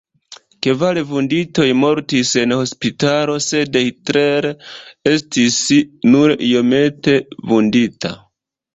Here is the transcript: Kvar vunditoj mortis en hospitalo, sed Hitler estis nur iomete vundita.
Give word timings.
Kvar 0.67 0.99
vunditoj 1.11 1.65
mortis 1.81 2.31
en 2.45 2.55
hospitalo, 2.57 3.37
sed 3.49 3.79
Hitler 3.83 4.51
estis 5.15 5.63
nur 6.15 6.39
iomete 6.53 7.19
vundita. 7.55 8.17